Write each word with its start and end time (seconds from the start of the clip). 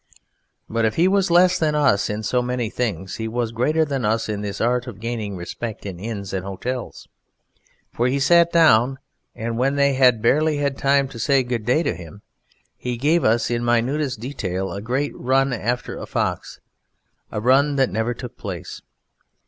But 0.67 0.83
if 0.83 0.95
he 0.95 1.07
was 1.07 1.29
less 1.29 1.59
than 1.59 1.75
us 1.75 2.09
in 2.09 2.23
so 2.23 2.41
many 2.41 2.71
things 2.71 3.17
he 3.17 3.27
was 3.27 3.51
greater 3.51 3.85
than 3.85 4.03
us 4.03 4.27
in 4.29 4.41
this 4.41 4.59
art 4.59 4.87
of 4.87 4.99
gaining 4.99 5.35
respect 5.35 5.85
in 5.85 5.99
Inns 5.99 6.33
and 6.33 6.43
Hotels. 6.43 7.07
For 7.93 8.07
he 8.07 8.19
sat 8.19 8.51
down, 8.51 8.97
and 9.35 9.59
when 9.59 9.75
they 9.75 9.93
had 9.93 10.19
barely 10.19 10.57
had 10.57 10.75
time 10.75 11.07
to 11.09 11.19
say 11.19 11.43
good 11.43 11.67
day 11.67 11.83
to 11.83 11.93
him 11.93 12.23
he 12.75 12.97
gave 12.97 13.23
us 13.23 13.51
in 13.51 13.63
minutest 13.63 14.19
detail 14.19 14.73
a 14.73 14.81
great 14.81 15.15
run 15.15 15.53
after 15.53 15.99
a 15.99 16.07
fox, 16.07 16.59
a 17.31 17.39
run 17.39 17.75
that 17.75 17.91
never 17.91 18.15
took 18.15 18.35
place. 18.37 18.81